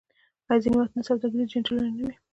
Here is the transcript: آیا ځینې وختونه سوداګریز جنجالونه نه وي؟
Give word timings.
آیا 0.49 0.61
ځینې 0.63 0.75
وختونه 0.77 1.03
سوداګریز 1.09 1.47
جنجالونه 1.53 1.89
نه 1.97 2.01
وي؟ 2.05 2.13